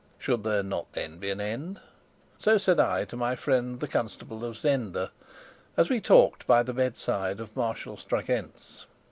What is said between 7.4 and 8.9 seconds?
Marshal Strakencz.